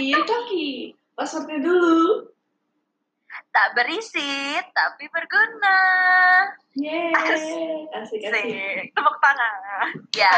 [0.00, 0.68] Koki, Koki.
[1.12, 2.24] Passwordnya dulu.
[3.52, 5.76] Tak berisi, tapi berguna.
[6.72, 7.12] Yeay.
[7.12, 8.20] Asik, asik.
[8.24, 9.92] Sih, tepuk tangan.
[10.16, 10.32] Ya.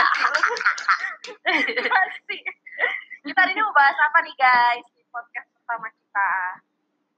[1.47, 2.43] Asik.
[3.23, 6.33] Kita hari ini mau bahas apa nih guys di podcast pertama kita?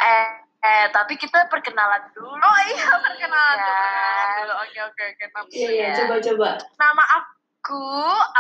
[0.05, 0.29] Eh,
[0.69, 2.37] eh, tapi kita perkenalan dulu.
[2.37, 3.89] Oh iya, perkenalan dulu, Kan?
[3.89, 4.55] perkenalan dulu.
[4.61, 5.57] Oke, oke, oke.
[5.57, 6.61] Iya, iya, coba-coba.
[6.77, 7.89] Nama aku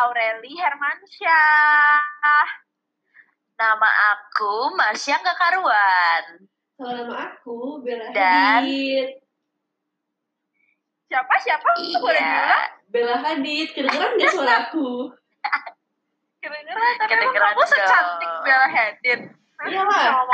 [0.04, 2.63] Aureli Hermansyah.
[3.54, 6.24] Nama aku Marsha nggak karuan.
[6.74, 9.22] Kalau nama aku Bella Dan- Hadid.
[11.06, 11.70] Siapa, siapa?
[11.78, 12.18] Boleh bilang?
[12.18, 12.58] Iya.
[12.90, 15.14] Bella Hadid, kedengeran nggak suara aku?
[16.42, 18.30] Kedengeran, tapi emang Kedengeran kamu secantik.
[18.42, 19.20] Bella Hadid.
[19.64, 20.26] Iya lah.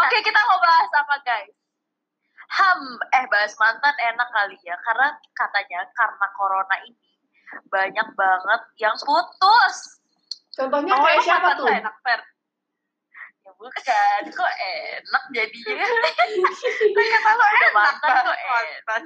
[0.00, 1.52] Oke, kita mau bahas apa guys?
[2.50, 2.80] Ham,
[3.14, 6.98] eh bahas mantan enak kali ya, karena katanya karena corona ini
[7.66, 9.76] banyak banget yang putus.
[10.50, 11.66] Contohnya Oh, kayak siapa tuh?
[11.66, 12.20] enak, Fer?
[13.40, 15.86] Ya bukan, kok enak jadinya.
[16.90, 18.24] Kan kata lo Udah enak mantan kan?
[18.24, 19.02] kok enak.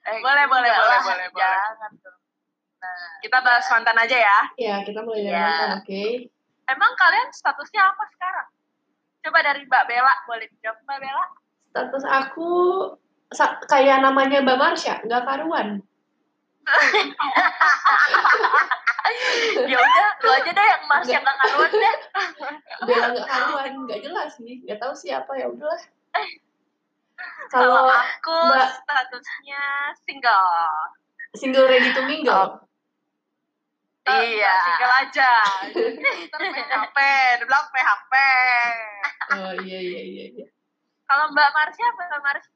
[0.00, 1.28] Eh, Boleh, boleh, boleh, boleh, boleh.
[1.36, 2.18] Jangan dong.
[2.80, 4.38] Nah, Kita bahas mantan aja ya.
[4.56, 5.40] Ya, kita mulai dari Iya.
[5.42, 6.04] mantan, oke?
[6.66, 8.48] Emang kalian statusnya apa sekarang?
[9.20, 11.24] Coba dari Mbak Bella, boleh dijawab Mbak Bella?
[11.68, 12.50] Status aku
[13.28, 15.84] sa- kayak namanya Mbak Marsha, nggak karuan.
[19.66, 21.96] Ya udah, lu aja deh yang Mas yang gak karuan deh.
[22.86, 24.62] Bella nggak karuan, nggak jelas nih.
[24.64, 25.80] Nggak tahu siapa ya udahlah.
[27.50, 29.62] Kalau Kalau aku Mbak statusnya
[30.04, 30.50] single.
[31.36, 32.64] single ready to mingle,
[34.08, 34.54] Eh, Iya.
[34.64, 35.32] Single aja.
[36.32, 36.98] PHP,
[37.38, 38.12] dibilang PHP.
[39.30, 40.24] oh iya iya iya.
[40.32, 40.46] iya.
[41.06, 42.50] Kalau Mbak Marsha, Mbak Marsha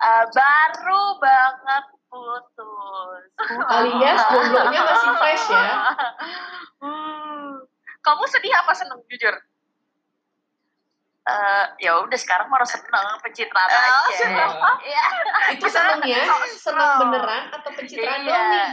[0.00, 3.22] Eh, baru banget putus.
[3.70, 5.66] Alias jomblonya masih fresh ya.
[6.80, 7.60] Hmm.
[8.00, 9.36] Kamu sedih apa seneng jujur?
[11.20, 14.16] Eh, ya udah sekarang mau seneng pencitraan Oh, aja.
[14.16, 14.50] seneng.
[14.80, 15.04] Iya.
[15.52, 16.24] Itu senengnya
[16.56, 18.32] seneng beneran atau pencitraan Iya.
[18.32, 18.68] doang nih?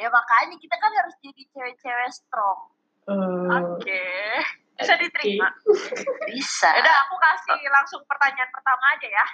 [0.00, 2.60] Ya makanya kita kan harus jadi cewek-cewek strong.
[3.04, 4.08] Oh, Oke.
[4.80, 5.52] Bisa diterima.
[6.24, 6.72] Bisa.
[6.80, 9.26] Udah aku kasih langsung pertanyaan pertama aja ya.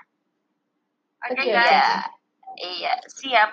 [1.22, 1.70] Oke Oke, guys.
[1.70, 1.86] Iya.
[2.56, 3.50] Iya, siap.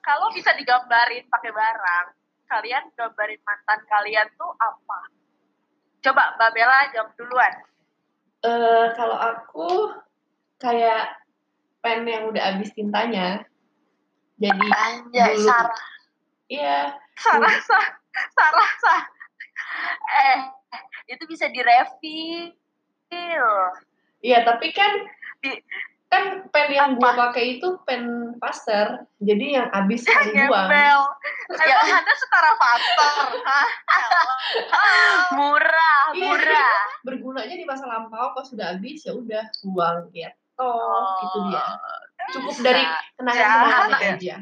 [0.00, 2.06] Kalau bisa digambarin pakai barang,
[2.48, 5.00] kalian gambarin mantan kalian tuh apa?
[6.00, 7.54] Coba Mbak Bella jawab duluan.
[8.40, 9.68] Eh, kalau aku
[10.56, 11.20] kayak
[11.84, 13.44] pen yang udah habis tintanya.
[14.40, 15.44] Jadi Anjay, Dulu.
[15.44, 15.82] Sarah.
[16.48, 17.86] iya Sarah, sah,
[18.32, 19.02] Sarah, sah.
[20.08, 20.38] Eh,
[21.12, 23.48] itu bisa direfill.
[24.20, 24.88] iya tapi kan
[25.40, 25.60] Di-
[26.10, 29.06] kan pen yang gua pakai itu pen faster.
[29.22, 30.34] Jadi yang habis buang.
[30.34, 31.00] Gembel.
[31.54, 31.76] Ya.
[31.78, 32.50] Emang Anda setara?
[32.58, 33.68] Hah?
[35.38, 36.22] Murah, Iya.
[36.26, 36.78] murah.
[37.06, 40.34] Bergunanya di masa lampau pas sudah habis ya udah buang gitu.
[40.60, 41.64] Oh, itu dia.
[42.36, 42.62] Cukup bisa.
[42.66, 42.84] dari
[43.16, 44.12] kenangan-kenangan ya.
[44.18, 44.36] aja.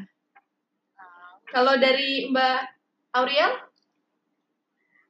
[1.49, 2.59] Kalau dari Mbak
[3.15, 3.51] Auriel,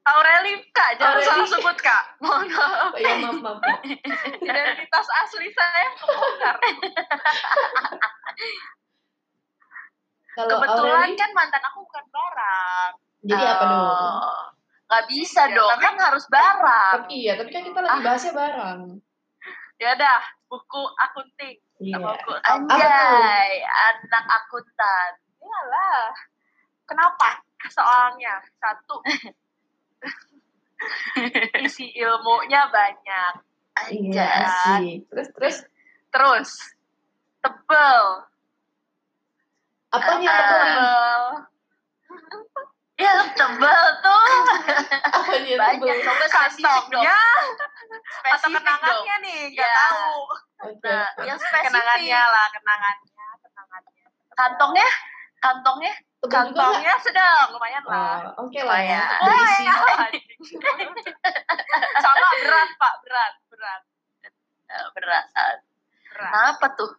[0.09, 1.27] Aureli, Kak, jangan Aureli.
[1.27, 2.03] salah sebut, Kak.
[2.19, 2.89] Mohon maaf.
[2.89, 3.57] oh, ya maaf maaf.
[3.59, 3.79] maaf.
[4.39, 6.55] Identitas asli saya kebongkar.
[10.31, 12.91] Kalau Kebetulan Aureli, kan mantan aku bukan barang.
[13.21, 13.83] jadi apa dong?
[13.83, 14.43] Oh,
[14.89, 16.93] Nggak bisa Ya, dong, tapi- kan harus barang.
[16.97, 18.79] Tapi iya, tapi kan kita lagi bahasnya barang.
[19.77, 21.55] Ya udah, buku akunting.
[21.77, 21.97] Iya.
[21.99, 25.09] Buku Anjay, anak akuntan.
[25.39, 26.09] Iyalah.
[26.83, 27.29] Kenapa?
[27.67, 28.97] Soalnya satu
[31.65, 33.33] isi ilmunya banyak.
[33.89, 34.43] Iya, Anjay.
[34.43, 34.97] asik.
[35.09, 35.57] Terus terus
[36.09, 36.49] Terus
[37.39, 38.03] Tebel.
[39.89, 40.37] apanya Ah.
[40.37, 41.21] tebel?
[42.99, 44.27] Ya tebel tuh.
[45.07, 45.79] Apanya Banyak.
[45.79, 46.03] tebel?
[46.03, 46.25] Coba.
[46.27, 47.67] Kantongnya atau
[48.11, 48.59] Spesifik dong.
[48.59, 49.79] kenangannya nih, nggak Iya.
[49.79, 50.15] tahu.
[50.59, 50.91] Oke.
[50.91, 51.63] Nah, yang spesifik.
[51.71, 53.07] Kenangannya lah, kenangannya,
[53.39, 53.91] kenangannya.
[54.35, 54.89] Kantongnya?
[55.39, 55.93] Kantongnya?
[56.21, 58.35] Kantongnya sedang, lumayan lah.
[58.35, 59.03] Oh, Oke lah ya.
[59.19, 60.11] Lumayan.
[60.11, 61.11] Berisi.
[62.03, 63.81] Sama berat, Pak, berat, berat,
[64.69, 65.25] Eh, berat.
[65.31, 65.57] berat.
[66.11, 66.91] Kenapa tuh?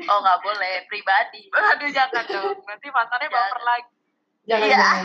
[0.00, 1.50] Oh nggak boleh pribadi.
[1.70, 2.58] Aduh, jangan dong.
[2.62, 3.50] Nanti mantannya Jangan.
[3.50, 3.92] baper lagi.
[4.44, 4.76] Jangan Iya.
[4.76, 5.04] jangan.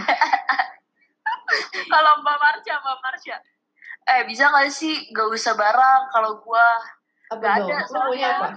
[1.87, 3.37] Kalau Mbak Marsha, Mbak Marsha.
[4.07, 6.63] Eh bisa nggak sih gak usah barang kalau gua
[7.27, 8.29] Apa Nggak ada, soalnya.
[8.37, 8.49] apa?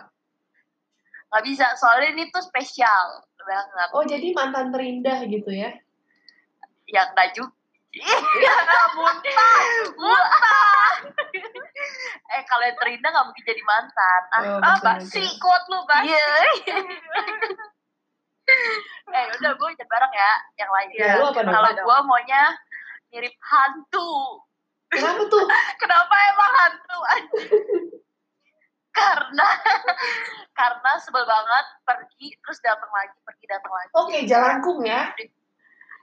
[1.26, 3.88] nggak bisa soalnya ini tuh spesial banget.
[3.90, 5.70] Oh, jadi mantan terindah gitu ya?
[6.86, 7.54] Yang nggak juga.
[7.90, 8.54] Iya,
[8.94, 9.58] muntah,
[9.98, 10.90] muntah.
[12.30, 14.20] eh kalau yang terindah nggak mungkin jadi mantan.
[14.30, 16.06] Ah, Oh, Ah, basi, quote lu, basi.
[16.06, 16.26] iya.
[19.10, 22.42] eh udah gue jangan bareng ya yang lain Ya, kalau gue maunya
[23.08, 24.42] mirip hantu
[24.86, 25.46] Kenapa tuh?
[25.82, 27.50] kenapa emang hantu anjing
[28.90, 29.46] karena
[30.58, 35.10] karena sebel banget pergi terus datang lagi pergi datang lagi Oke, jalangkung ya.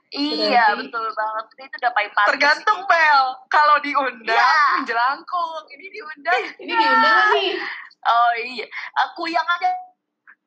[0.08, 2.88] iya Berarti- betul banget itu udah paling pantas Tergantung sih.
[2.88, 3.22] Bel.
[3.46, 4.82] Kalau diundang, Iya.
[4.82, 5.62] jelangkung.
[5.68, 6.40] Ini diundang.
[6.64, 7.52] Ini diundang nggak nih.
[8.00, 9.68] oh iya aku yang aja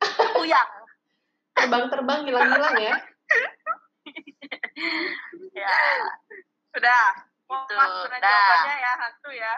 [0.02, 0.68] aku yang
[1.52, 2.96] Terbang-terbang hilang-hilang ya.
[5.54, 5.74] ya
[6.72, 7.06] Sudah.
[7.46, 9.54] Mau Gitu, masuk jawabannya ya hantu ya.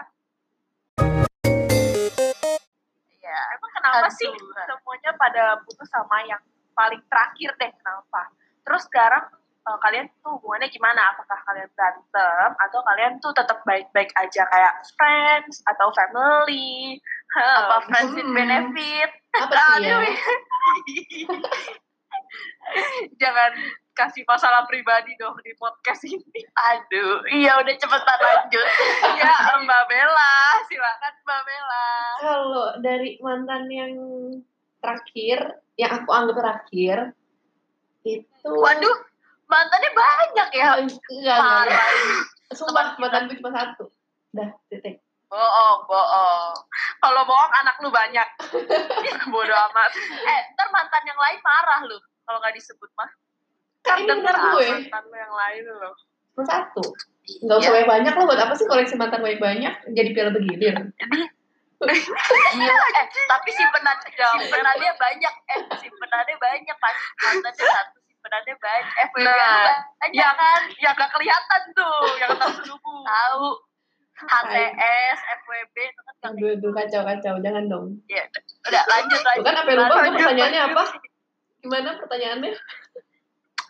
[3.84, 4.16] Kenapa Hantu.
[4.16, 4.32] sih
[4.64, 6.40] semuanya pada putus sama yang
[6.72, 8.32] paling terakhir deh kenapa?
[8.64, 9.24] Terus sekarang
[9.64, 11.12] eh, kalian tuh hubungannya gimana?
[11.12, 16.96] Apakah kalian berantem atau kalian tuh tetap baik-baik aja kayak friends atau family?
[17.34, 17.86] apa Hmm.
[17.90, 19.98] friends with benefit Apa sih ya?
[23.20, 23.52] Jangan
[23.94, 26.42] kasih masalah pribadi dong di podcast ini.
[26.58, 28.68] aduh iya udah cepetan lanjut
[29.22, 30.34] ya Mbak Bella,
[30.66, 31.88] silakan Mbak Bella.
[32.18, 33.92] Kalau dari mantan yang
[34.82, 36.98] terakhir, yang aku anggap terakhir,
[38.02, 38.50] itu...
[38.50, 38.96] waduh
[39.46, 41.86] mantannya banyak ya Enggak, enggak, enggak.
[42.52, 43.88] Sumpah, mantanku cuma satu.
[44.34, 45.00] Dah, titik.
[45.24, 46.54] bohong bohong
[47.02, 48.28] Kalau bohong anak lu banyak.
[49.32, 49.90] Bodoh amat.
[50.30, 53.10] eh ntar mantan yang lain marah lu kalau nggak disebut mah
[53.84, 54.66] Kan mantan gue.
[54.66, 55.94] mantan lu yang lain loh.
[56.40, 56.82] Satu.
[57.38, 57.76] Enggak usah Iya.
[57.78, 60.76] banyak banyak lo buat apa sih koleksi mantan banyak-banyak jadi piala bergilir.
[62.54, 69.20] Iya, eh, tapi simpenan simpenannya banyak, eh simpenannya banyak pas mantannya satu simpenannya banyak, FWB
[69.20, 69.68] Nah,
[70.00, 73.04] banyak yang- kan, Ya gak kelihatan tuh yang terselubung.
[73.04, 73.46] tahu
[74.16, 77.34] HTS, FWB itu kan Aduh, aduh, kacau-kacau.
[77.42, 77.86] Jangan dong.
[78.06, 78.22] ya,
[78.64, 79.42] udah lanjut lanjut.
[79.42, 80.82] Bukan apa yang lupa, pertanyaannya apa?
[81.60, 82.52] Gimana pertanyaannya?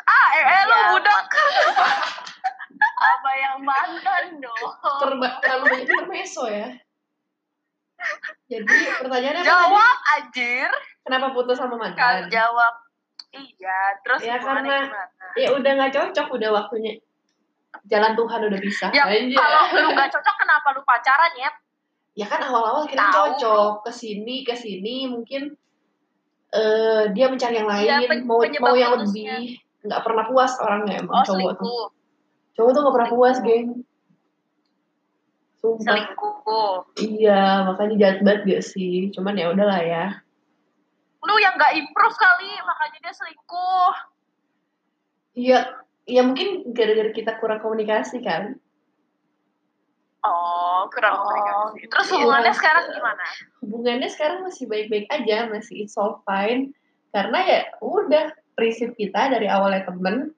[0.04, 1.24] Ah, eh, eh lu Ya, budak.
[3.14, 4.68] Apa yang mantan dong?
[5.00, 6.68] Terba terlalu banyak intermezzo ya.
[8.46, 9.48] Jadi pertanyaannya apa?
[9.48, 10.68] Jawab anjir.
[11.00, 12.28] Kenapa putus sama Kan mantan?
[12.28, 12.74] jawab
[13.30, 15.02] Iya, terus Ya, karena- gimana?
[15.34, 16.92] Ya udah nggak cocok, udah waktunya.
[17.84, 18.86] Jalan Tuhan udah bisa.
[18.88, 21.50] Ya, kalau lu gak cocok kenapa lu pacaran ya?
[22.14, 23.34] ya kan awal-awal kita Tahu.
[23.34, 25.50] cocok ke sini ke sini mungkin
[26.48, 29.34] eh dia mencari yang lain Iya, pen- mau penyebab mau yang putusnya.
[29.34, 31.86] lebih nggak pernah puas orangnya emang Oh cowok tuh selingkuh,
[32.54, 33.68] cowok tuh nggak pernah puas geng
[35.54, 36.74] sumpah selingkuh.
[36.98, 40.06] iya makanya jahat banget gak sih cuman ya udahlah ya
[41.24, 43.92] Lu yang gak improve kali, makanya dia selingkuh.
[45.32, 45.58] iya
[46.04, 48.60] ya mungkin gara-gara kita kurang komunikasi kan
[50.20, 51.84] Oh, kurang Oh, komunikasi.
[51.84, 52.12] Terus iya.
[52.16, 53.24] hubungannya sekarang gimana?
[53.60, 56.72] hubungannya sekarang masih baik-baik aja masih it's all fine
[57.08, 60.30] karena ya udah prinsip kita dari awalnya temen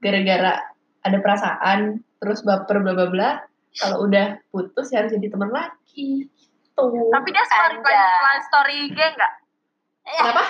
[0.00, 0.60] gara-gara
[1.04, 3.30] ada perasaan terus baper bla bla bla
[3.78, 6.26] kalau udah putus ya harus jadi teman lagi
[6.74, 8.22] tuh Tapi dia selalu Anjay.
[8.22, 9.32] main story IG gak?
[10.08, 10.42] kenapa?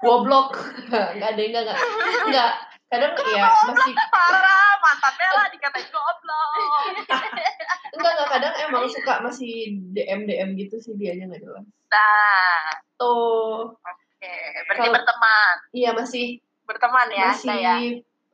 [0.00, 0.56] Goblok.
[0.88, 1.78] Nggak ada enggak enggak
[2.30, 2.52] enggak
[2.86, 6.46] kadang ya masih Parah, mantannya lah dikatain goblok.
[7.92, 11.66] enggak enggak kadang emang suka masih dm dm gitu sih dia nggak jelas.
[11.90, 12.62] Nah,
[12.98, 13.74] tuh
[14.28, 15.54] oke, berarti Kalau- berteman.
[15.70, 16.26] iya masih
[16.62, 17.78] Berteman ya, masih kayak.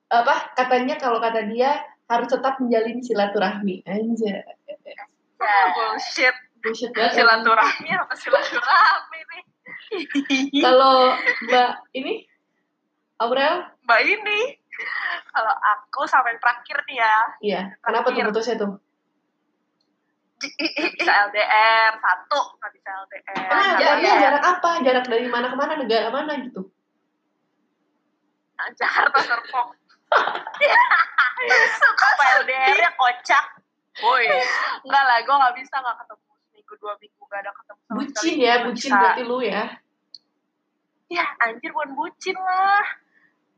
[0.09, 4.35] apa katanya kalau kata dia harus tetap menjalin silaturahmi aja
[5.43, 5.59] Ya.
[5.75, 6.33] Bullshit.
[6.59, 7.19] bullshit banget.
[7.19, 9.43] Silaturahmi apa silaturahmi nih?
[10.65, 12.25] kalau mbak ini
[13.19, 14.41] Aurel Mbak ini.
[15.29, 18.73] Kalau aku sampai terakhir nih ya, iya kenapa tuh putusnya tuh
[20.93, 23.35] bisa LDR, satu nggak bisa LDR.
[23.49, 24.21] ah iya, jaraknya iya.
[24.21, 26.63] jarak apa jarak dari mana ke mana negara mana gitu
[28.53, 29.75] Nah, Jakarta Serpong.
[31.99, 33.45] Apa LDR ya kocak.
[34.01, 34.25] Woi,
[34.83, 38.35] enggak lah, gue nggak bisa nggak ketemu seminggu dua minggu nggak ada ketemu sama bucin
[38.35, 39.01] ya Nggak bucin bisa.
[39.03, 39.65] berarti lu ya
[41.11, 42.85] Ya anjir bukan bucin lah.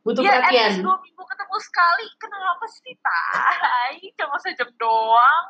[0.03, 2.07] butuh ya at perhatian least dua minggu ketemu sekali.
[2.19, 3.95] Kenapa sih tai?
[4.17, 5.45] Cuma sejam doang.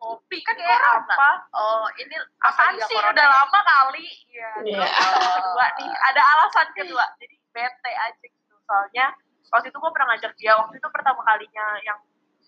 [0.00, 1.30] Ngopi kan Kayak kayak apa?
[1.52, 2.94] Oh, ini Apaan apa sih?
[2.96, 3.34] corona Udah ya?
[3.36, 4.08] lama kali.
[4.32, 4.80] Ya, Iya.
[4.80, 5.90] terus alasan kedua nih.
[6.08, 7.04] Ada alasan kedua.
[7.20, 8.54] Jadi bete aja gitu.
[8.64, 9.06] Soalnya
[9.48, 10.52] waktu itu gue pernah ngajak dia.
[10.56, 11.98] Waktu itu pertama kalinya yang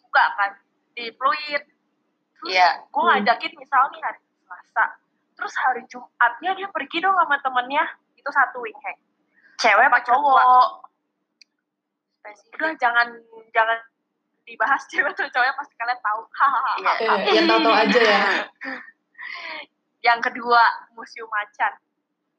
[0.00, 0.50] buka kan.
[0.92, 1.62] Di Fluid.
[2.40, 2.68] Terus Iya.
[2.82, 3.10] gue Hmm.
[3.20, 4.84] ngajakin misalnya hari Selasa.
[5.32, 7.84] Terus hari Jumatnya dia pergi dong sama temennya.
[8.16, 8.96] Itu satu weekend.
[9.58, 10.88] Cewek apa cowok?
[12.54, 13.08] Udah jangan
[13.50, 13.78] jangan
[14.42, 16.20] dibahas cewek tuh cowoknya pasti kalian tahu.
[16.28, 16.72] Hahaha.
[16.76, 16.92] Iya.
[17.22, 18.20] eh, yang tahu-tahu aja ya
[20.02, 21.72] Yang kedua, Museum Macan.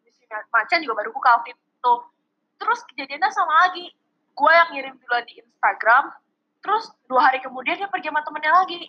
[0.04, 1.94] Museum Macan juga baru buka waktu itu.
[2.54, 3.92] terus kejadiannya sama lagi
[4.32, 6.16] gue yang ngirim duluan di Instagram
[6.58, 8.88] terus dua hari kemudian dia pergi sama temennya lagi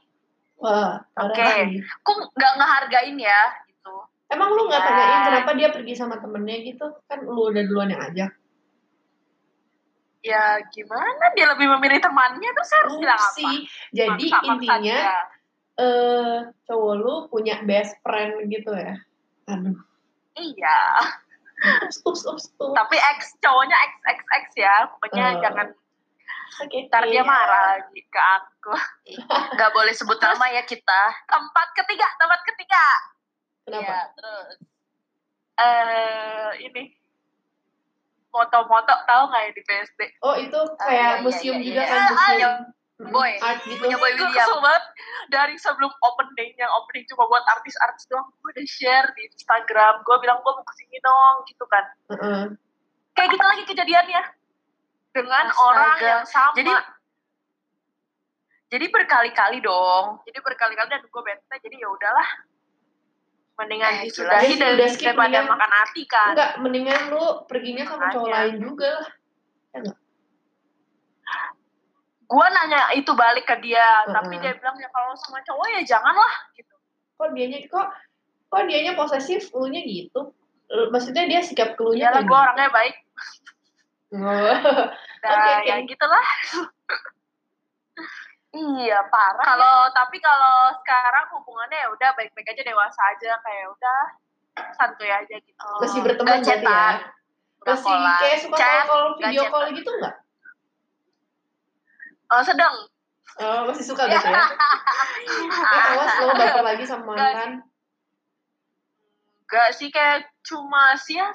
[0.63, 1.43] Wah, Oke.
[1.43, 1.83] lagi.
[1.83, 3.95] Kok nggak ngehargain ya gitu.
[4.31, 4.87] Emang lu nggak Ya.
[4.87, 6.87] tanyain kenapa dia pergi sama temennya gitu?
[7.05, 8.31] Kan lu udah duluan yang ajak.
[10.25, 13.51] Ya gimana dia lebih memilih temannya terus saya harus bilang apa.
[13.93, 14.99] Jadi Maksa-maksa intinya
[15.75, 18.97] eh cowok lu punya best friend gitu ya.
[19.47, 19.77] Aduh.
[20.35, 20.81] iya
[21.85, 22.75] Ups, ups, ups, ups.
[22.75, 25.41] tapi ex cowoknya ex ex ex ya pokoknya Oh.
[25.41, 25.67] jangan
[26.87, 27.23] ntar dia ya.
[27.23, 28.75] marah lagi ke aku
[29.53, 31.03] Nggak boleh sebut nama ya kita.
[31.27, 32.85] tempat ketiga tempat ketiga
[33.65, 33.85] Kenapa?
[33.85, 34.57] Ya, terus.
[35.55, 36.83] eh ini
[38.35, 41.87] moto-moto tahu nggak ya di BSD Oh itu iya, kayak iya, museum iya, juga iya.
[41.87, 42.55] kan Ah, museum.
[42.95, 43.33] Mm, Boy.
[43.39, 43.79] art gitu.
[43.81, 44.31] Punya Boy William.
[44.33, 44.85] kesel banget
[45.29, 50.17] dari sebelum opening yang opening cuma buat artis-artis doang gue udah share di Instagram gue
[50.21, 52.43] bilang gue mau ke sini dong gitu kan Heeh.
[53.13, 54.23] kayak gitu lagi kejadiannya
[55.11, 55.63] dengan Astaga.
[55.65, 56.73] orang yang sama Jadi
[58.69, 60.19] jadi berkali-kali dong.
[60.25, 62.29] jadi berkali-kali dan gue bete jadi ya udahlah
[63.55, 65.47] mendingan Eh, disudahi dan Udah skip, daripada mendingan.
[65.49, 68.39] makan hati kan Enggak, mendingan lu perginya sama cowok Makanya.
[68.41, 69.09] lain juga lah.
[72.25, 74.13] gue nanya itu balik ke dia Mm-mm.
[74.13, 76.75] tapi dia bilang ya kalau sama cowok ya janganlah gitu
[77.15, 77.87] Kok dianya kok
[78.49, 80.35] kok dianya posesif, lu nya gitu.
[80.67, 82.97] Eh, Maksudnya dia sikap keluarnya iyalah gue orangnya baik
[84.11, 84.55] Oh.
[85.21, 86.27] dan Oke, ya gitulah
[88.55, 89.43] Iya, parah.
[89.43, 94.01] kalau tapi kalau sekarang hubungannya ya udah baik-baik aja dewasa aja kayak udah
[94.79, 96.87] santuy aja gitu Masih berteman berarti ya.
[97.67, 100.15] Masih kayak suka Chat, call video call gitu enggak?
[102.31, 102.75] Eh, sedang
[103.35, 104.47] Oh, masih suka gitu ya.
[105.75, 107.67] Eh, awas lo baper lagi sama mantan.
[109.43, 111.35] Enggak sih kayak cuma sih ya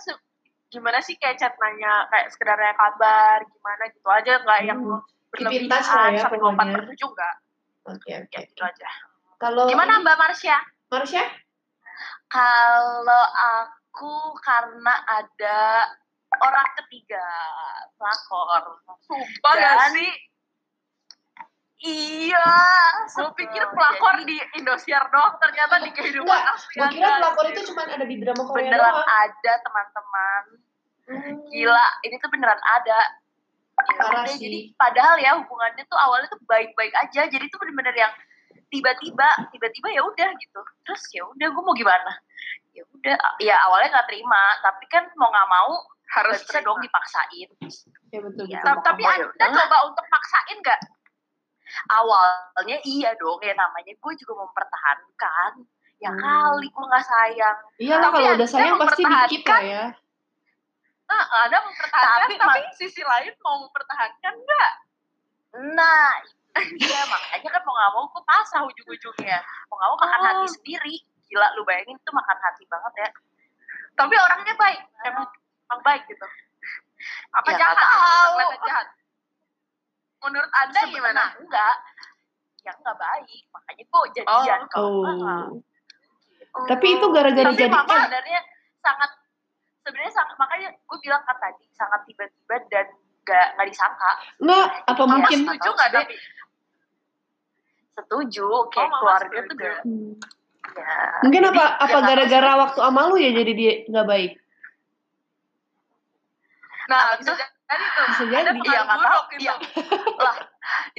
[0.70, 5.02] gimana sih kayak chat nanya kayak sekedar nanya kabar gimana gitu aja nggak yang Hmm.
[5.02, 5.82] In berlebihan
[6.12, 6.76] ya sampai lompat pokoknya.
[6.76, 7.36] per tujuh enggak
[7.86, 8.30] Oke, oke.
[8.30, 8.90] ya gitu aja
[9.38, 10.58] Kalau gimana Mbak Marsha
[10.88, 11.24] Marsha?
[12.26, 15.90] Kalau aku karena ada
[16.36, 17.24] orang ketiga
[17.96, 18.78] pelakor.
[19.02, 20.12] sumpah Dan- gak sih
[21.80, 22.44] Iya,
[23.08, 27.62] gue pikir pelakor di Indosiar doang ternyata di kehidupan Enggak, asli gue kira pelakor itu
[27.72, 29.08] cuma ada di drama Korea beneran doang.
[29.08, 30.44] ada teman-teman.
[31.08, 31.34] Hmm.
[31.48, 33.00] Gila, ini tuh beneran ada.
[33.80, 34.40] Ya Parah sih.
[34.44, 37.28] jadi padahal ya hubungannya tuh awalnya tuh baik-baik aja.
[37.32, 38.14] Jadi tuh bener-bener yang
[38.70, 40.62] tiba-tiba, tiba-tiba ya udah gitu.
[40.86, 42.12] Terus ya udah gue mau gimana?
[42.76, 45.72] Ya udah, ya awalnya nggak terima, tapi kan mau nggak mau
[46.10, 47.50] harus bisa dong dipaksain.
[48.14, 48.66] Ya betul betul.
[48.66, 49.56] Ta- tapi ya anda udahlah.
[49.64, 50.80] coba untuk maksain gak
[51.90, 55.52] Awalnya iya dong, ya namanya gue juga mempertahankan.
[56.00, 56.18] Ya Hmm.
[56.18, 57.58] kali gue nggak sayang.
[57.78, 59.84] Iya kalau udah sayang pasti dikip lah ya.
[61.10, 64.72] Nah, anda mempertahankan Tapi tapi, sisi lain mau mempertahankan nggak
[65.74, 66.14] Nah,
[66.78, 69.42] iya makanya kan mau nggak mau gue pasah ujung-ujungnya.
[69.66, 70.26] Mau nggak mau makan Oh.
[70.30, 70.96] hati sendiri.
[71.26, 73.10] Gila lu bayangin itu makan hati banget ya.
[74.00, 75.28] tapi orangnya baik emang
[75.68, 76.24] emang baik gitu
[77.36, 78.40] apa Ya, jahat tahu.
[78.64, 78.88] Jahat
[80.24, 81.76] menurut anda Sebenarnya gimana Enggak.
[82.64, 83.44] Ya nggak baik.
[83.52, 85.46] Makanya gue jadian kalau enggak.
[86.56, 86.66] Oh.
[86.66, 88.40] Tapi itu gara-gara Tapi jadi mama sebenarnya
[88.80, 89.12] sangat
[89.82, 92.86] sebenarnya sangat makanya gue bilang kan tadi sangat tiba-tiba dan
[93.22, 94.12] nggak nggak disangka.
[94.38, 96.16] enggak apa Mama mungkin setuju nggak tapi
[97.92, 99.50] Setuju kayak mama keluarga setuju.
[99.50, 100.14] tuh udah Hmm.
[100.72, 100.94] ya.
[101.22, 104.32] mungkin jadi apa ya apa nggak gara-gara waktu sama lu ya jadi dia nggak baik.
[106.86, 107.38] nah bisa tuh?
[107.38, 108.60] jadi tuh Bisa ada jadi.
[108.60, 109.22] Iya, pengaruh nggak tahu.
[109.38, 109.54] Iya.
[110.18, 110.36] lah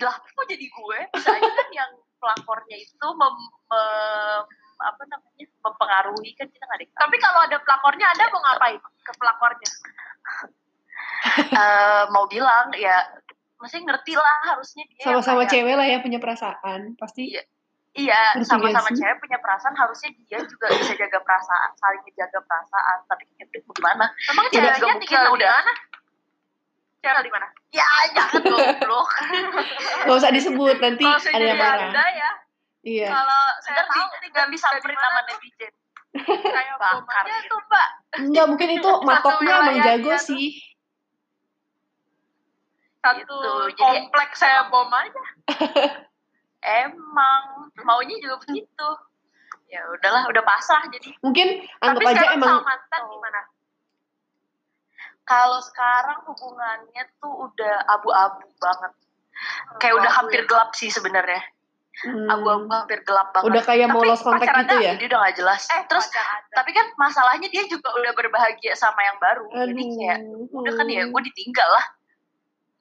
[0.00, 3.34] lah kok jadi gue bisa aja kan yang pelapornya itu mem,
[3.66, 4.46] mem-
[4.82, 9.12] apa namanya mempengaruhi kan kita nggak ada tapi kalau ada pelakornya anda mau ngapain ke
[9.14, 9.70] pelakornya
[11.52, 12.96] Eh, mau bilang ya
[13.56, 17.28] masih ngerti lah harusnya dia Sama-sama kayak- cewek lah ya punya perasaan pasti.
[17.28, 17.42] Iya.
[17.90, 22.98] Iya, sama-sama cewek punya perasaan harusnya dia juga bisa jaga perasaan, saling menjaga perasaan.
[23.04, 24.06] Tapi itu gimana?
[24.30, 25.52] emang ceweknya tinggal di udah.
[25.52, 25.72] mana
[26.96, 29.08] tinggal di mana Ya jangan goblok.
[30.06, 31.88] Gak usah disebut nanti kalau ada saya yang jadi marah.
[31.90, 32.30] anda ya
[32.80, 33.12] Iya.
[33.12, 35.72] kalau saya tahu tinggal disamperin sama tuh, netizen.
[36.56, 37.46] kayak Bakar gitu.
[37.46, 40.46] tuh mbak Enggak mungkin itu matoknya emang jago sih.
[43.00, 43.38] satu Gitu,
[43.76, 45.22] jadi- kompleks saya bom aja
[46.60, 48.88] Emang maunya juga begitu.
[49.72, 51.08] Ya udahlah, udah pasrah jadi.
[51.24, 53.40] Mungkin anggap tapi aja emang sama mantan gimana
[55.24, 58.92] Kalau sekarang hubungannya tuh udah abu-abu banget.
[59.80, 60.48] Kayak udah hampir ya.
[60.52, 61.40] gelap sih sebenarnya.
[62.00, 62.28] Hmm.
[62.28, 64.92] abu-abu hampir gelap banget Udah kayak mau Tapi lost contact pacaran gitu ya?
[64.94, 66.52] jadi udah gak jelas Eh, terus pacar ada.
[66.54, 70.18] tapi kan masalahnya dia juga udah berbahagia sama yang baru jadi kayak
[70.50, 71.86] udah kan ya gue ditinggal lah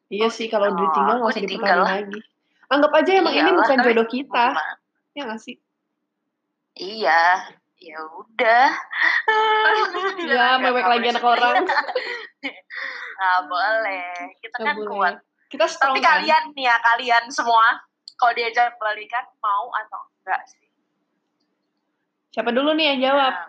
[0.08, 2.20] Iya sih kalau Oh, ditinggal nggak usah ditinggal lagi.
[2.68, 4.74] Anggap aja emang ini Iyalah, bukan tapi jodoh kita, gimana?
[5.12, 5.56] ya nggak sih?
[6.74, 7.22] iya
[7.78, 8.68] ya udah
[10.24, 11.56] Ya, mewek lagi anak orang.
[11.60, 14.10] nggak boleh
[14.40, 14.90] kita Nggak kan boleh.
[14.90, 15.16] kuat
[15.48, 16.10] Kita strong Tapi kan?
[16.16, 17.68] kalian nih ya, kalian semua,
[18.20, 20.68] kalau diajak balikan, mau atau enggak sih?
[22.36, 23.34] Siapa dulu nih yang jawab?
[23.34, 23.48] Nah,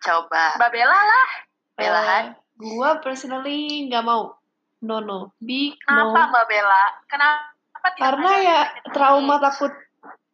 [0.00, 1.28] coba Mbak Bella lah.
[1.76, 2.24] Belahan.
[2.32, 4.38] Eh, gua personally nggak mau.
[4.86, 6.30] No no, big Kenapa no.
[6.32, 6.84] Mbak Bella?
[7.10, 8.58] Kenapa tidak Karena ya
[8.94, 9.74] trauma takut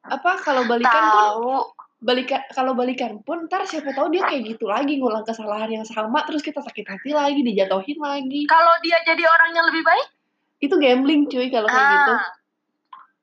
[0.03, 1.55] apa kalau balikan pun tahu
[2.03, 6.27] balikan kalau balikan pun ntar siapa tahu dia kayak gitu lagi ngulang kesalahan yang sama
[6.27, 10.07] terus kita sakit hati lagi dijatuhin lagi Kalau dia jadi orang yang lebih baik,
[10.59, 12.42] itu gambling cuy kalau kayak gitu ah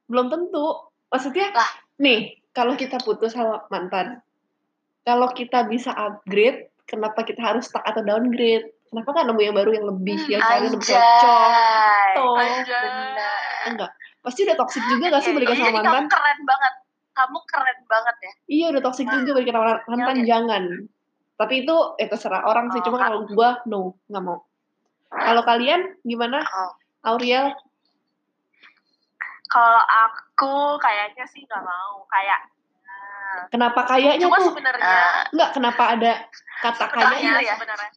[0.09, 0.65] belum tentu
[1.07, 1.71] maksudnya Lah.
[1.97, 2.19] nih
[2.51, 4.19] kalau kita putus sama mantan
[5.01, 9.71] kalau kita bisa upgrade kenapa kita harus stuck atau downgrade kenapa kan nemu yang baru
[9.71, 11.49] yang lebih yang caranya lebih cocok
[12.11, 12.33] Tuh.
[12.35, 13.37] Bener
[13.67, 16.73] enggak pasti udah toxic juga gak sih Jadi sama kamu mantan keren banget.
[17.11, 18.31] Kamu keren banget ya.
[18.47, 20.25] iya udah toxic juga balikan sama mantan Iya.
[20.27, 20.63] jangan
[21.35, 23.03] tapi itu eh terserah orang sih Oh, cuma kan.
[23.07, 24.43] kalau gua no nggak mau
[25.09, 26.71] kalau kalian gimana Oh.
[27.05, 27.55] Auriel
[29.50, 32.06] Kalau aku kayaknya sih nggak mau.
[32.06, 32.39] Kayak,
[33.50, 36.12] kenapa kayaknya cuma tuh sebenarnya Ah, enggak kenapa ada
[36.60, 37.53] kata kayaknya ya.
[37.56, 37.91] sebenarnya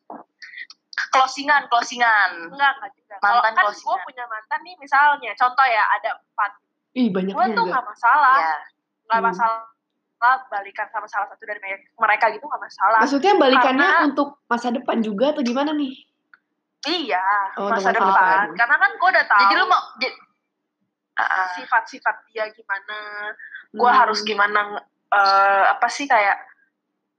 [1.08, 3.14] closingan closingan enggak enggak juga.
[3.18, 3.88] Kalau Mantan kan closingan.
[3.92, 6.50] gue punya mantan nih misalnya, contoh ya ada empat,
[6.94, 8.56] ih banyak gue tuh nggak masalah, ya
[9.06, 9.28] nggak Hmm.
[9.28, 9.60] masalah
[10.46, 13.00] balikan sama salah satu dari me- mereka gitu nggak masalah.
[13.02, 15.92] maksudnya balikannya Karena- untuk masa depan juga atau gimana nih
[16.82, 17.22] Iya,
[17.56, 18.10] Oh, masa depan.
[18.10, 18.46] depan.
[18.58, 20.12] Karena kan gue udah tahu jadi lu mau Ah, ah.
[21.56, 22.98] Sifat-sifat dia gimana,
[23.70, 24.00] gue Hmm.
[24.00, 26.36] harus gimana, eh, apa sih kayak,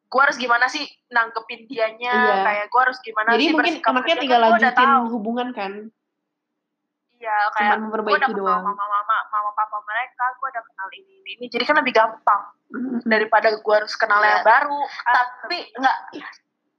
[0.07, 2.35] gue harus gimana sih nanggepin dianya, Iya.
[2.45, 4.91] kayak gue harus gimana jadi sih mungkin bersikap anaknya ke dia, tinggal kan udah lanjutin
[5.09, 5.73] hubungan kan
[7.17, 10.87] Iya, cuman kayak gue udah kenal doang mama mama mama papa mereka, gue udah kenal
[10.91, 12.99] ini ini ini, jadi kan lebih gampang Hmm.
[13.05, 14.27] daripada gue harus kenal Iya.
[14.27, 14.81] yang baru.
[15.39, 15.97] tapi enggak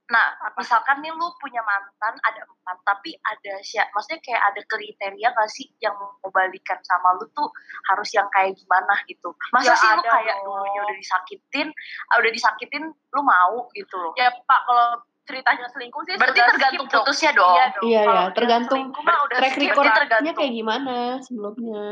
[0.04, 5.28] nah misalkan nih lu punya mantan ada empat tapi ada sih maksudnya kayak ada kriteria
[5.32, 7.48] gak sih yang mau balikan sama lu tuh
[7.88, 10.52] harus yang kayak gimana gitu masa Ya sih lu kayak dong.
[10.52, 11.68] dulunya udah disakitin
[12.08, 14.88] ah, udah disakitin lu mau gitu loh ya Pak kalau
[15.24, 17.84] ceritanya selingkuh sih berarti sudah tergantung putusnya dong Iya dong.
[17.88, 19.68] Iya, ya, dia tergantung selingkuh mah udah track skip.
[19.72, 21.84] recordnya kayak gimana sebelumnya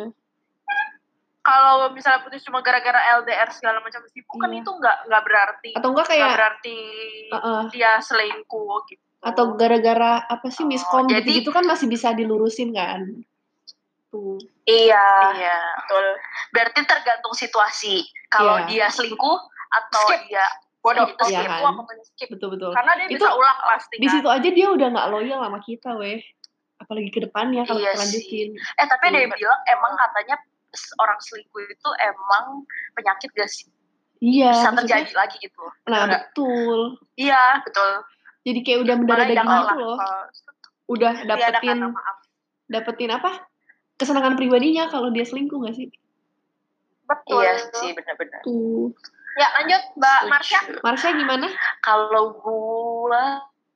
[1.42, 4.62] Kalau misalnya putus cuma gara-gara LDR segala macam sibuk kan Iya.
[4.62, 6.78] itu nggak nggak berarti atau enggak nggak kayak berarti
[7.28, 9.02] uh-uh, dia selingkuh gitu.
[9.20, 13.02] atau gara-gara apa sih Oh, miskom jadi- gitu-gitu kan masih bisa dilurusin kan
[14.08, 15.06] tuh Iya.
[15.32, 16.06] iya Betul.
[16.50, 18.66] berarti tergantung situasi kalau Iya.
[18.68, 20.22] dia selingkuh atau Skip.
[20.28, 20.46] dia
[20.78, 21.06] Bodoh.
[21.08, 21.50] Skip, Iya skip.
[21.52, 21.74] kan?
[22.04, 22.28] Skip.
[22.28, 24.12] betul betul Karena dia Itu- bisa ulang pasti di kan.
[24.12, 26.18] situ aja dia udah nggak loyal sama kita weh
[26.76, 29.30] apalagi ke depannya kalau Iya kita lanjutin eh tapi yang Iya.
[29.32, 30.34] bilang emang katanya
[30.96, 33.68] orang selingkuh itu emang penyakit gak sih
[34.18, 36.30] iya bisa maksudnya- terjadi lagi gitu nah nggak?
[36.30, 36.78] betul
[37.14, 37.90] iya betul
[38.42, 39.98] jadi kayak udah mendadak gitu loh
[40.88, 42.16] udah Tiada dapetin maaf.
[42.66, 43.30] dapetin apa
[43.94, 45.88] kesenangan pribadinya kalau dia selingkuh gak sih
[47.04, 47.40] Betul.
[47.40, 48.92] iya sih benar-benar tuh
[49.32, 50.20] Ya lanjut Mbak.
[50.28, 50.60] Marsha.
[50.84, 51.48] Marsha gimana
[51.80, 52.36] kalau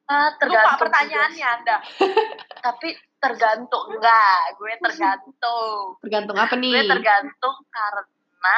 [0.06, 1.54] gua ah, Lupa tergantung pertanyaannya juga.
[1.58, 1.76] Anda.
[2.66, 5.78] tapi tergantung enggak gue tergantung.
[6.02, 6.72] Tergantung apa nih?
[6.78, 8.56] gue tergantung karena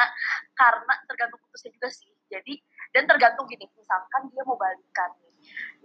[0.53, 2.11] karena tergantung putusnya juga sih.
[2.29, 2.53] Jadi
[2.93, 5.33] dan tergantung gini misalkan dia mau balikan nih.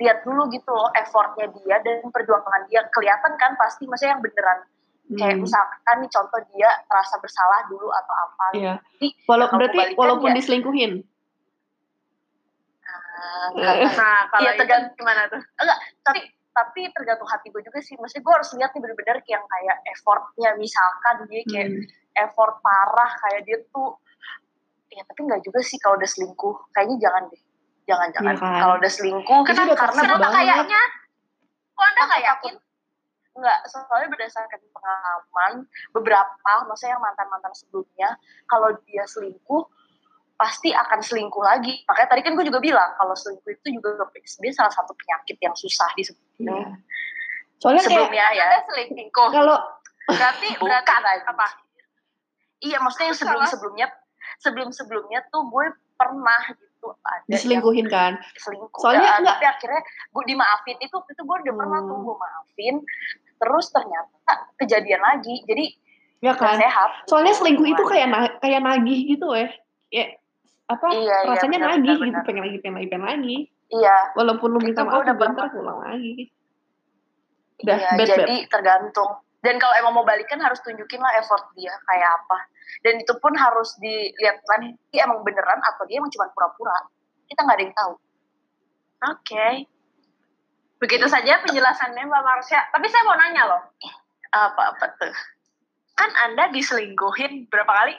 [0.05, 2.85] Lihat dulu gitu loh effortnya dia dan perjuangan dia.
[2.93, 4.59] Kelihatan kan pasti maksudnya yang beneran.
[5.05, 8.47] Kayak Hmm, misalkan nih contoh dia merasa bersalah dulu atau apa.
[8.57, 8.75] Iya.
[8.97, 10.93] Jadi, Walau, kalau berarti walaupun ya- diselingkuhin?
[10.97, 11.14] Eh.
[13.55, 14.95] Nah, kalau Iya, itu tergantung.
[14.97, 15.41] gimana tuh?
[16.01, 19.77] tapi tapi tergantung hati gue juga sih maksudnya gue harus lihat nih bener-bener yang kayak
[19.89, 21.83] effortnya misalkan dia kayak Hmm.
[22.21, 23.99] effort parah kayak dia tuh
[24.89, 27.43] ya tapi nggak juga sih kalau udah selingkuh kayaknya jangan deh
[27.85, 28.55] jangan jangan Iya kan?
[28.57, 30.31] kalau udah selingkuh kenapa udah karena banget.
[30.33, 30.83] kayaknya
[31.75, 32.55] Kok Anda nggak yakin?
[33.35, 35.53] nggak soalnya berdasarkan pengalaman
[35.91, 38.15] beberapa maksudnya yang mantan mantan sebelumnya
[38.47, 39.67] kalau dia selingkuh
[40.35, 44.57] pasti akan selingkuh lagi makanya tadi kan gue juga bilang kalau selingkuh itu juga sebenarnya
[44.57, 46.67] salah satu penyakit yang susah disembuhin Iya.
[47.57, 49.29] soalnya kayak sebelumnya ya Anda selingkuh.
[49.31, 49.59] kalau
[50.05, 50.93] Berarti berarti
[51.25, 51.47] apa?
[52.61, 53.87] Iya, maksudnya yang sebelum sebelumnya
[54.37, 58.81] sebelum sebelumnya tuh gue pernah gitu ada diselingkuhin kan selingkuh.
[58.81, 62.05] Soalnya Dan, enggak- tapi akhirnya gue dimaafin itu itu gue udah pernah tuh Hmm.
[62.05, 62.75] gue maafin.
[63.35, 65.35] Terus ternyata kejadian lagi.
[65.45, 65.65] Jadi
[66.21, 66.91] ya kan sehat.
[67.05, 69.49] soalnya selingkuh itu kayak na- kayak nagih gitu ya
[69.91, 70.05] ya
[70.65, 73.37] apa Iya, iya, rasanya nagih benar, gitu pengen lagi pengen lagi pengen lagi
[73.69, 75.35] Iya, walaupun lu minta maaf udah juga pernah.
[75.35, 76.13] ntar pulang lagi
[77.65, 79.11] udah iya, bad jadi tergantung.
[79.45, 82.39] Dan kalau emang mau balikan harus tunjukin lah effort dia kayak apa.
[82.81, 86.77] Dan itu pun harus dilihat lagi dia emang beneran atau dia emang cuma pura-pura.
[87.29, 87.93] Kita nggak ada yang tahu.
[89.05, 89.49] Oke.
[90.81, 92.61] Begitu saja penjelasannya Mbak Marsha.
[92.73, 93.63] Tapi saya mau nanya loh,
[94.33, 95.13] Apa-apa tuh.
[95.95, 97.95] kan Anda diselingkuhin berapa kali?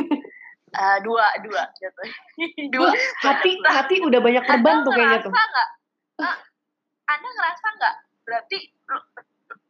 [0.70, 2.02] Eh, dua, dua gitu.
[2.74, 2.90] Dua.
[3.20, 5.68] hati hati udah banyak terbang tuh kayaknya tuh ngerasa nggak?
[6.22, 6.36] Ah,
[7.10, 7.94] anda ngerasa nggak?
[8.22, 8.58] Berarti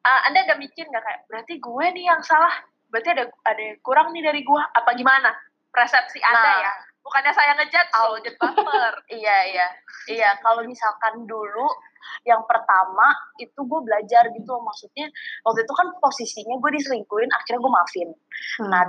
[0.04, 2.52] ah, Anda ada mikir nggak kayak berarti gue nih yang salah?
[2.92, 4.62] Berarti ada ada yang kurang nih dari gue?
[4.76, 5.32] Apa gimana?
[5.72, 6.58] Persepsi Anda Nah.
[6.60, 6.72] ya?
[7.00, 8.92] Bukannya saya ngejat, oh, jet baper.
[9.08, 9.66] Iya, iya.
[10.04, 11.64] Iya, kalau misalkan dulu
[12.28, 15.08] yang pertama itu gue belajar gitu maksudnya
[15.44, 18.08] waktu itu kan posisinya gue diselingkuhin akhirnya gue maafin
[18.56, 18.68] Hmm.
[18.72, 18.84] nah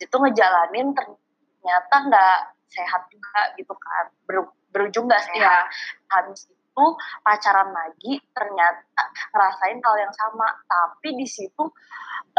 [0.00, 2.38] itu ngejalanin ternyata nggak
[2.72, 4.08] sehat juga gitu kan.
[4.24, 5.66] Ber- berujung nggak sehat.
[5.68, 6.10] Iya.
[6.10, 6.84] habis itu
[7.26, 9.02] pacaran lagi ternyata
[9.34, 10.48] ngerasain hal yang sama.
[10.64, 11.68] Tapi di situ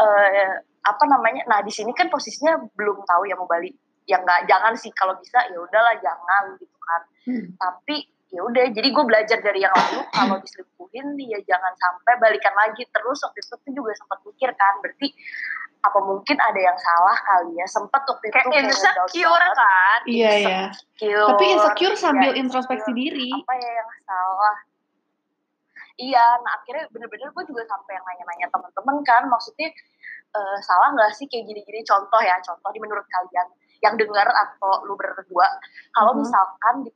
[0.00, 3.76] eh, apa namanya nah di sini kan posisinya belum tahu ya mau balik.
[4.08, 4.90] Ya nggak jangan sih.
[4.96, 7.02] Kalau bisa ya udahlah jangan gitu kan.
[7.22, 7.54] Hmm.
[7.54, 8.02] tapi
[8.34, 10.02] ya udah jadi gue belajar dari yang lalu.
[10.10, 12.82] Kalau diselingkuhin ya jangan sampai balikan lagi.
[12.88, 15.14] Terus waktu itu tuh juga sempat mikir kan berarti
[15.82, 17.66] apa mungkin ada yang salah kali ya?
[17.66, 20.00] Sempat waktu itu Kayak insecure kan?
[20.06, 20.60] iya iya.
[20.70, 23.30] Insecure, tapi insecure iya, sambil introspeksi diri.
[23.34, 24.56] Apa ya yang salah?
[26.00, 29.22] Iya nah akhirnya bener-bener gue juga sampai yang nanya-nanya teman-teman kan.
[29.26, 29.68] Maksudnya
[30.32, 31.82] eh, salah nggak sih kayak gini-gini?
[31.82, 33.48] Contoh ya contoh di menurut kalian
[33.82, 35.48] yang dengar atau lu berdua.
[35.92, 36.20] Kalau Mhm.
[36.22, 36.90] misalkan di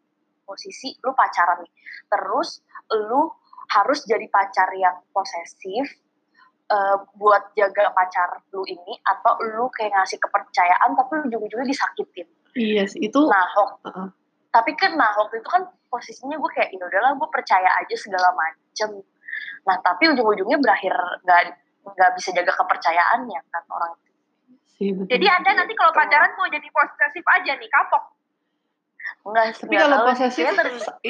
[0.47, 1.73] posisi lu pacaran nih
[2.07, 2.63] terus
[2.95, 3.27] lu
[3.67, 5.91] harus jadi pacar yang posesif
[6.67, 12.27] eh, buat jaga pacar lu ini atau lu kayak ngasih kepercayaan tapi ujung-ujungnya disakitin.
[12.57, 14.09] Iya sih itu nah wak- Heeh.
[14.51, 18.33] tapi kan nah waktu itu kan posisinya gue kayak ya udahlah gue percaya aja segala
[18.33, 19.05] macem.
[19.69, 21.41] Nah tapi ujung-ujungnya berakhir nggak
[21.87, 24.11] nggak bisa jaga kepercayaannya kan orang itu.
[24.77, 25.09] Sih betul.
[25.13, 28.05] Jadi Anda nanti kalau pacaran mau jadi posesif aja nih, kapok.
[29.27, 30.45] nggak tapi kalau posesif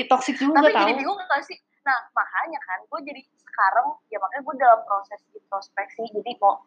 [0.08, 4.18] toxic juga tapi tahu jadi bingung nggak sih nah makanya kan gue jadi sekarang ya
[4.18, 6.58] makanya gue dalam proses introspeksi jadi mau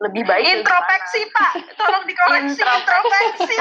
[0.00, 3.54] lebih baik Introspeksi Pak, tolong dikoreksi Introspeksi.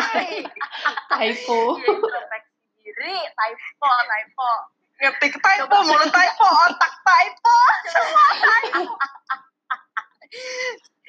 [1.06, 1.78] typo.
[1.78, 4.52] Iya, introspeksi diri typo typo
[4.98, 8.94] Ngetik typo, mulut typo, otak typo, semua typo.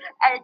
[0.02, 0.36] eh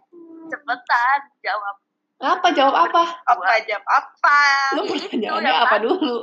[0.47, 1.75] cepetan jawab
[2.19, 4.39] apa jawab apa Apa jam apa?
[4.73, 5.85] lu pertanyaannya yang apa tadi.
[5.85, 6.17] dulu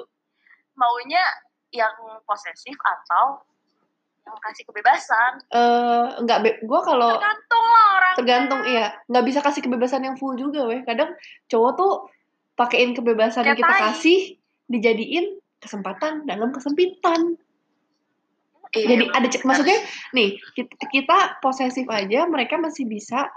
[0.74, 1.24] maunya
[1.76, 1.92] yang
[2.24, 3.44] posesif atau
[4.24, 5.32] yang kasih kebebasan?
[5.52, 8.14] Eh enggak be- gue kalau Tergantung lah orang.
[8.16, 8.86] tergantung iya.
[9.06, 10.82] Nggak bisa kasih kebebasan yang full juga weh.
[10.82, 11.14] Kadang
[11.46, 11.92] cowok tuh
[12.56, 14.18] pakein kebebasan yang Kayak kita kasih
[14.66, 15.26] dijadiin
[15.60, 17.38] kesempatan dalam kesempitan.
[18.74, 19.46] Iya, jadi ada ce- bener.
[19.46, 19.78] maksudnya
[20.10, 23.30] nih kita, kita posesif aja mereka masih bisa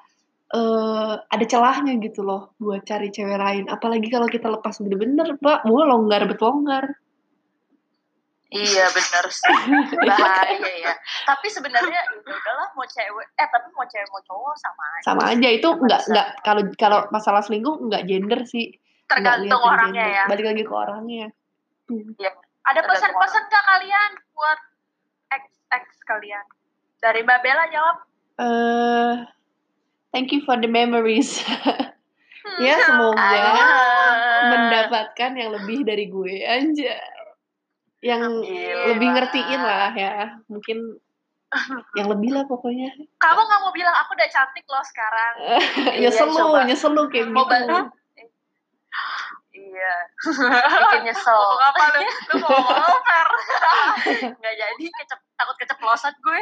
[0.50, 3.64] eh ada celahnya gitu loh buat cari cewek lain.
[3.70, 6.98] Apalagi kalau kita lepas bener-bener pak mau longgar betlonggar
[8.50, 9.58] iya bener sih
[10.10, 14.84] bahaya ya tapi sebenarnya ya udahlah mau cewek eh tapi mau cewek mau cowok sama
[14.92, 16.10] aja sama aja itu Sama nggak bisa.
[16.10, 18.74] nggak kalau kalau masalah selingkuh nggak gender sih
[19.06, 20.18] Tergantung orangnya gender.
[20.18, 20.24] ya.
[20.26, 22.06] balik lagi ke orangnya Ada
[22.76, 24.60] Tergantung pesan-pesan nggak kalian buat
[25.32, 26.46] ex ex kalian?
[27.00, 27.98] Dari Mbak Bella jawab.
[28.38, 29.14] eh
[30.10, 31.42] thank you for the memories
[32.66, 34.50] ya semoga Ah.
[34.50, 36.94] mendapatkan yang lebih dari gue aja
[38.00, 38.96] yang Gila.
[38.96, 40.96] lebih ngertiin lah ya mungkin
[41.98, 45.34] yang lebih lah pokoknya Kamu nggak mau bilang aku udah cantik loh sekarang.
[46.02, 46.60] nyesel lu coba.
[46.64, 47.78] nyesel lu kayak Mau gitu bantu?
[49.50, 49.94] iya
[50.82, 52.00] bikin nyesel Ngomong apa lu?
[52.00, 53.02] Lu mau ngomong
[54.40, 56.40] nggak jadi kecep, takut keceplosan gue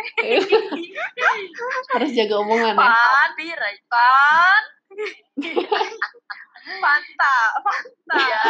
[1.95, 4.61] harus jaga omongan ya Pan, bir aja pan.
[6.77, 8.15] Fanta, Fanta.
[8.17, 8.43] iya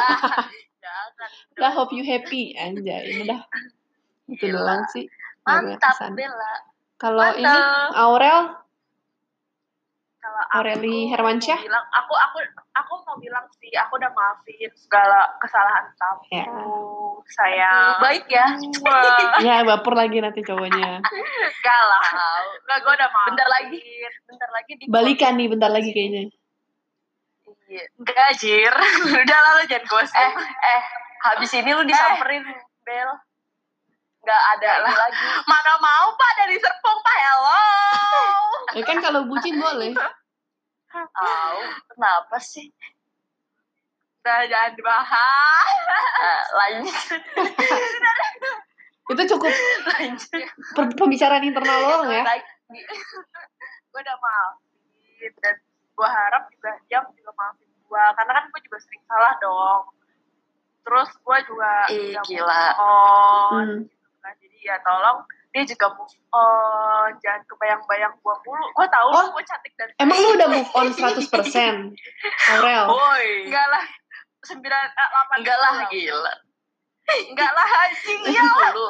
[0.82, 1.30] jangan
[1.62, 3.42] I hope you happy anjay udah
[4.28, 5.06] itu doang sih
[5.44, 5.96] Nggak mantap.
[6.12, 6.54] Bella
[6.98, 7.58] kalau ini
[7.94, 8.58] Aurel
[10.18, 11.56] Kalau Aureli Hermansyah?
[11.64, 12.38] bilang, aku aku
[12.76, 16.22] aku mau bilang sih, aku udah maafin segala kesalahan kamu.
[16.36, 16.44] Ya.
[17.28, 18.04] Sayang.
[18.04, 18.44] baik ya
[18.84, 21.00] Wah, ya baper lagi nanti cowoknya
[21.56, 22.04] enggak lah.
[22.60, 23.30] Enggak, gue udah maafin.
[23.32, 23.80] bentar lagi
[24.28, 26.28] bentar lagi di balikan nih bentar lagi kayaknya.
[27.68, 28.72] Enggak, Jir.
[29.20, 30.16] udah lah, lu jangan gosip.
[30.16, 30.32] eh
[30.64, 30.82] eh
[31.20, 32.44] habis ini lu disamperin
[32.82, 33.12] Bel
[34.18, 34.92] nggak ada Lah.
[34.94, 37.18] lagi Mana mau, Pak, dari Serpong, Pak.
[37.18, 37.64] Hello.
[38.72, 39.96] ya kan kalau bucin boleh
[40.88, 42.72] Tahu kenapa sih?
[44.20, 45.72] Udah jangan dibahas.
[46.18, 46.96] Eh, lanjut,
[49.08, 49.54] Itu cukup
[49.86, 50.42] lanjut.
[50.96, 52.24] pembicaraan internal doang ya.
[53.88, 55.56] Gue udah maafin dan
[55.98, 59.82] gue harap juga dia juga maafin gue karena kan gue juga sering salah dong.
[60.80, 62.64] Terus gue juga Ih, gila.
[62.78, 63.68] on.
[63.68, 63.80] Hmm.
[64.20, 68.66] Nah, jadi ya tolong dia juga move on, jangan kebayang-bayang gue mulu.
[68.72, 69.28] Gue tahu Oh.
[69.32, 71.28] gue cantik dan Emang lu udah move on 100%?
[72.54, 72.86] Aurel.
[72.88, 73.26] Boy.
[73.44, 73.84] enggak lah
[74.44, 76.34] sembilan eh, delapan Enggak lah, gila.
[77.26, 78.88] enggak lah anjing iya lah Lu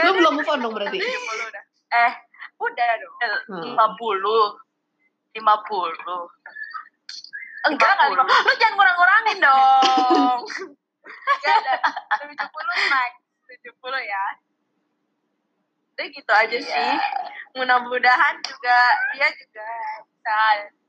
[0.00, 0.98] Lu belum move on dong berarti?
[0.98, 1.06] 70
[1.44, 2.12] udah eh
[2.56, 3.14] udah dong
[3.46, 3.62] Hmm.
[3.62, 4.58] lima puluh,
[5.36, 6.24] lima puluh.
[7.68, 10.40] enggak enggak lima lu jangan kurang-kurangin dong.
[11.06, 11.74] Enggak ada
[12.18, 13.10] tujuh puluh max
[13.46, 14.24] tujuh puluh ya.
[15.94, 16.66] Udah gitu aja Iya.
[16.66, 16.94] sih.
[17.54, 18.78] Mudah-mudahan juga
[19.14, 19.68] dia juga
[20.02, 20.36] bisa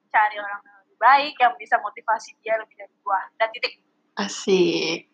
[0.09, 3.21] cari orang yang lebih baik yang bisa motivasi dia lebih dari gua.
[3.37, 3.77] Dan titik.
[4.17, 5.05] Asik.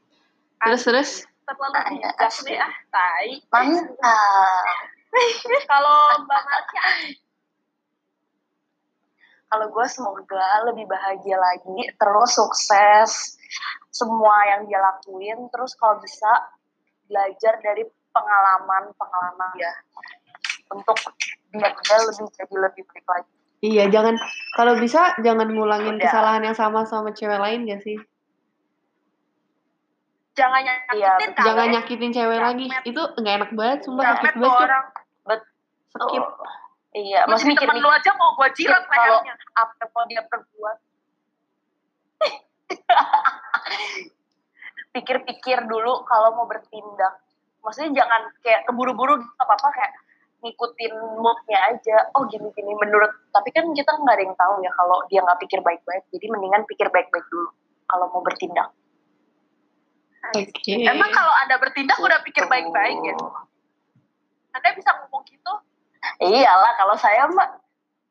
[0.64, 1.12] Terus terus?
[1.44, 2.48] Terlalu bijak asik.
[2.48, 3.30] nih ah tai.
[3.52, 4.66] Mantap.
[5.72, 6.84] kalau mbak Marsha
[9.54, 13.38] Kalau gue semoga lebih bahagia lagi, terus sukses
[13.94, 16.50] semua yang dia lakuin, terus kalau bisa
[17.06, 19.70] belajar dari pengalaman-pengalaman dia
[20.74, 20.98] untuk
[21.54, 23.34] biar dia lebih jadi lebih baik lagi.
[23.62, 24.18] Iya, jangan
[24.58, 26.10] kalau bisa jangan ngulangin Udah.
[26.10, 28.02] kesalahan yang sama sama cewek lain gak sih?
[30.34, 32.48] jangan nyakitin Iya, kalau Jangan nyakitin cewek Jamet.
[32.50, 32.66] lagi.
[32.90, 34.58] Itu nggak enak banget, sumpah jamet sakit banget.
[34.66, 34.86] Orang
[35.94, 36.26] Skip.
[36.94, 40.22] Iya, masih mikir temen lu aja mau gua jirat Kalau- lehernya apa yang mau dia
[40.30, 40.78] perbuat.
[44.94, 47.18] Pikir-pikir dulu kalau mau bertindak.
[47.66, 49.98] Maksudnya jangan kayak keburu-buru gitu, apa-apa kayak
[50.46, 52.14] ngikutin moodnya aja.
[52.14, 53.10] Oh gini-gini menurut.
[53.34, 56.06] Tapi kan kita nggak ada yang tahu ya kalau dia nggak pikir baik-baik.
[56.14, 57.50] Jadi mendingan pikir baik-baik dulu
[57.90, 58.70] kalau mau bertindak.
[60.32, 60.88] Oke.
[60.88, 63.16] emang kalau anda bertindak udah pikir baik-baik ya
[64.56, 65.52] anda bisa ngomong gitu
[66.20, 67.50] Iyalah kalau saya mbak.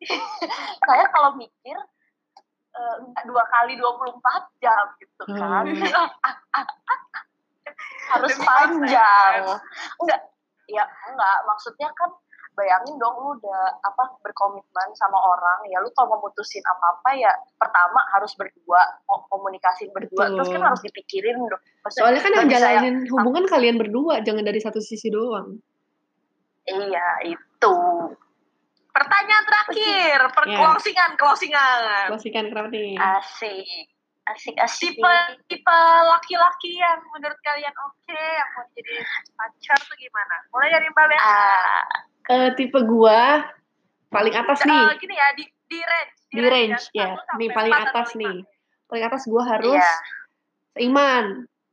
[0.88, 1.76] saya kalau mikir
[2.72, 4.18] eh, dua kali 24
[4.58, 5.64] jam gitu kan.
[5.68, 6.08] Hmm.
[8.12, 9.40] harus Demi panjang.
[9.46, 9.60] konten.
[10.02, 10.20] Enggak,
[10.68, 11.38] ya enggak.
[11.46, 12.10] Maksudnya kan
[12.52, 17.96] bayangin dong lu udah apa berkomitmen sama orang ya lu kalau memutusin apa-apa ya pertama
[18.12, 18.76] harus berdua
[19.08, 20.36] ko- komunikasi berdua Betul.
[20.36, 24.60] terus kan harus dipikirin dong Maksudnya, Soalnya kan yang jalanin hubungan kalian berdua, jangan dari
[24.60, 25.58] satu sisi doang.
[26.68, 27.51] iya itu
[28.88, 30.58] pertanyaan terakhir per Ya.
[30.58, 32.96] closingan closingan Klasikan kenapa nih?
[32.96, 33.86] asik
[34.24, 35.14] asik asik tipe
[35.48, 38.94] tipe laki-laki yang menurut kalian oke yang mau jadi
[39.34, 41.82] pacar tuh gimana mulai dari mbak Bella ah
[42.24, 43.42] Eh, tipe gua
[44.08, 47.18] paling atas Eh, nih, gini ya di di range di range ya.
[47.18, 48.36] satu Nih sampai paling atas nih.
[48.86, 49.90] Paling atas gua harus Iya.
[50.72, 51.24] seiman,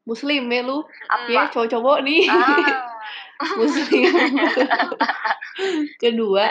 [0.04, 0.82] muslim ya lu.
[1.06, 2.26] apa Ya, cowok-cowok nih.
[2.26, 2.34] ah
[3.56, 4.12] muslim.
[6.02, 6.46] Kedua,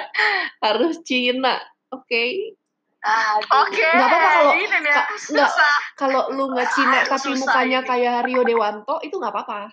[0.59, 1.57] harus Cina.
[1.89, 2.55] Oke.
[2.99, 3.63] aduh.
[3.65, 4.55] Oke, Nggak apa-apa kalau-
[5.31, 5.51] nggak.
[5.95, 7.89] Kalau lu nggak Cina Ah, tapi susah mukanya ini.
[7.89, 9.71] kayak Rio Dewanto, itu nggak apa-apa.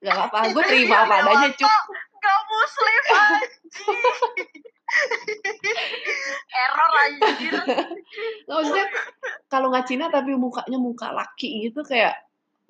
[0.00, 0.38] Nggak apa-apa.
[0.50, 1.82] Gue terima apa adanya, Cuk.
[2.20, 3.02] Gak muslim.
[6.50, 7.54] Error anjir.
[7.54, 7.86] Nggak,
[8.58, 8.86] maksudnya
[9.46, 12.18] kalau nggak Cina tapi mukanya muka laki gitu kayak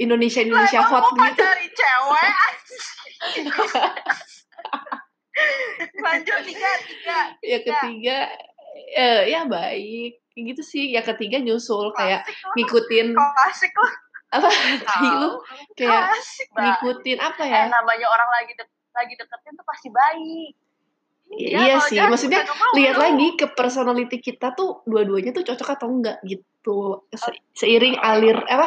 [0.01, 1.45] Indonesia Indonesia hot gitu.
[1.45, 2.31] cari cewek.
[6.01, 7.19] Lanjut tiga, tiga.
[7.41, 8.19] Ya ketiga
[8.97, 10.21] eh, ya baik.
[10.33, 10.85] Kayak gitu sih.
[10.93, 12.53] Ya ketiga nyusul kayak Klasik lah.
[12.57, 13.93] ngikutin Kok asik lah.
[14.31, 14.47] apa
[14.87, 15.43] tai lu
[15.75, 16.07] kayak
[16.55, 17.63] ngikutin apa eh ya?
[17.67, 18.63] namanya orang lagi de
[18.95, 20.55] lagi deketin tuh pasti baik
[21.31, 22.43] Ya, iya sih, maksudnya
[22.75, 27.07] lihat lagi ke personality kita tuh dua-duanya tuh cocok atau enggak gitu.
[27.15, 28.67] Se- seiring alir apa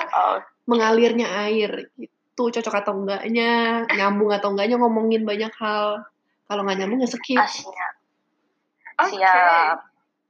[0.64, 6.04] mengalirnya air gitu, cocok atau enggaknya, nyambung atau enggaknya ngomongin banyak hal.
[6.48, 7.40] Kalau nggak nyambung ya skip.
[7.40, 7.88] aslinya
[9.00, 9.18] Oke.
[9.18, 9.80] siap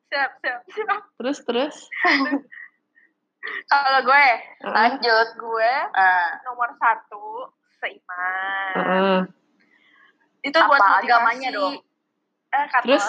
[0.08, 1.02] Siap, siap, siap.
[1.17, 1.76] Terus terus.
[3.72, 4.26] Kalau gue,
[4.63, 8.74] Ah, lanjut gue ah nomor satu seiman.
[8.78, 9.22] ah.
[10.39, 10.69] Itu Apa?
[10.69, 11.08] buat motivasi.
[11.10, 11.76] Agamanya dong?
[12.54, 13.06] Eh, kata Terus?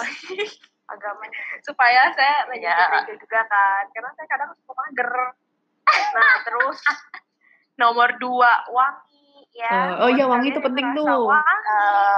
[0.97, 3.05] agamanya supaya saya lagi Ya.
[3.05, 5.09] juga kan karena saya kadang suka mager
[5.87, 6.79] nah terus
[7.75, 9.69] nomor dua wangi ya.
[9.69, 11.05] Ah, oh iya, wangi itu penting tuh.
[11.05, 11.39] wangi,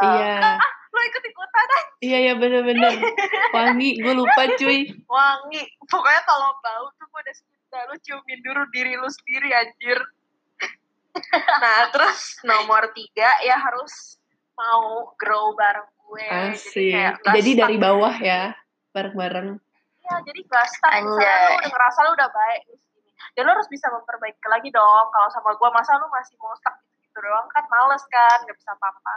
[0.01, 0.57] Iya,
[0.89, 2.93] lo ikut ikutan aja iya ya bener-bener.
[3.51, 4.89] Wangi, gue lupa cuy.
[5.05, 5.61] wangi.
[5.85, 7.79] Pokoknya kalau bau tuh gue udah suka.
[7.89, 9.99] Lu ciumin dulu diri lu sendiri anjir.
[11.57, 14.21] Nah terus nomor tiga ya harus
[14.53, 16.25] mau grow bareng gue.
[16.53, 16.93] Asik.
[16.93, 18.53] kayak nggak Jadi dari bawah ya,
[18.93, 19.57] bareng-bareng.
[19.57, 22.61] prosesnya jadi gak stuck misalnya lu udah ngerasa lu udah baik
[23.37, 25.05] ya lo harus bisa memperbaiki lagi dong.
[25.13, 28.57] Kalau sama gue masa lo masih mau stuck gitu, gitu doang kan males kan gak
[28.57, 29.13] bisa apa-apa.